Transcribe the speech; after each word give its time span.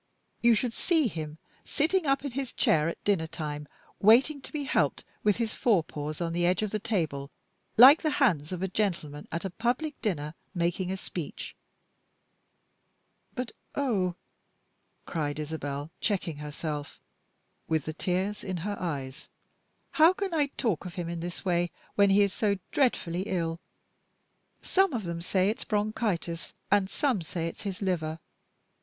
You 0.41 0.55
should 0.55 0.73
see 0.73 1.07
him 1.07 1.37
sitting 1.63 2.07
up 2.07 2.25
in 2.25 2.31
his 2.31 2.53
chair 2.53 2.89
at 2.89 3.03
dinner 3.03 3.27
time, 3.27 3.67
waiting 3.99 4.41
to 4.41 4.51
be 4.51 4.63
helped, 4.63 5.03
with 5.23 5.35
his 5.37 5.53
fore 5.53 5.83
paws 5.83 6.19
on 6.19 6.33
the 6.33 6.43
edge 6.43 6.63
of 6.63 6.71
the 6.71 6.79
table, 6.79 7.29
like 7.77 8.01
the 8.01 8.09
hands 8.17 8.51
of 8.51 8.63
a 8.63 8.67
gentleman 8.67 9.27
at 9.31 9.45
a 9.45 9.51
public 9.51 10.01
dinner 10.01 10.33
making 10.55 10.89
a 10.91 10.97
speech. 10.97 11.55
But, 13.35 13.51
oh!" 13.75 14.15
cried 15.05 15.37
Isabel, 15.37 15.91
checking 16.01 16.37
herself, 16.37 16.99
with 17.67 17.85
the 17.85 17.93
tears 17.93 18.43
in 18.43 18.57
her 18.57 18.77
eyes, 18.81 19.29
"how 19.91 20.13
can 20.13 20.33
I 20.33 20.47
talk 20.57 20.83
of 20.83 20.95
him 20.95 21.09
in 21.09 21.19
this 21.19 21.45
way 21.45 21.69
when 21.93 22.09
he 22.09 22.23
is 22.23 22.33
so 22.33 22.55
dreadfully 22.71 23.21
ill! 23.27 23.59
Some 24.63 24.93
of 24.93 25.03
them 25.03 25.21
say 25.21 25.51
it's 25.51 25.63
bronchitis, 25.63 26.55
and 26.71 26.89
some 26.89 27.21
say 27.21 27.45
it's 27.45 27.61
his 27.61 27.83
liver. 27.83 28.17